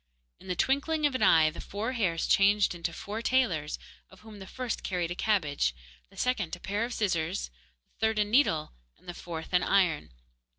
In 0.39 0.47
the 0.47 0.55
twinkling 0.55 1.05
of 1.05 1.13
an 1.13 1.21
eye 1.21 1.51
the 1.51 1.61
four 1.61 1.91
hairs 1.91 2.25
changed 2.25 2.73
into 2.73 2.91
four 2.91 3.21
tailors, 3.21 3.77
of 4.09 4.21
whom 4.21 4.39
the 4.39 4.47
first 4.47 4.81
carried 4.81 5.11
a 5.11 5.15
cabbage, 5.15 5.75
the 6.09 6.17
second 6.17 6.55
a 6.55 6.59
pair 6.59 6.83
of 6.83 6.91
scissors, 6.95 7.51
the 7.93 8.07
third 8.07 8.17
a 8.17 8.25
needle, 8.25 8.73
and 8.97 9.07
the 9.07 9.13
fourth 9.13 9.53
an 9.53 9.61
iron. 9.61 10.09